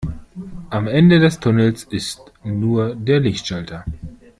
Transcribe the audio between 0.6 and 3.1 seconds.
Am Ende des Tunnels ist nur